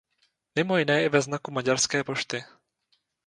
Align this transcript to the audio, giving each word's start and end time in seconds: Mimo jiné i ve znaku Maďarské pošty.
Mimo 0.55 0.77
jiné 0.77 1.03
i 1.03 1.09
ve 1.09 1.21
znaku 1.21 1.51
Maďarské 1.51 2.03
pošty. 2.03 2.43